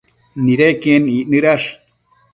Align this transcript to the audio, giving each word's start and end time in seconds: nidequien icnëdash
nidequien 0.45 1.03
icnëdash 1.19 1.65